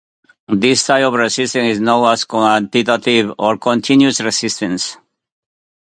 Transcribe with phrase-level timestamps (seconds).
[0.47, 4.97] This type of resistance is known as quantitative or continuous resistance.